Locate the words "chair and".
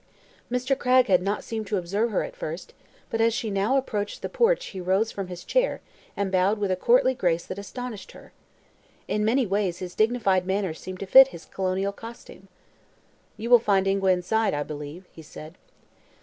5.43-6.31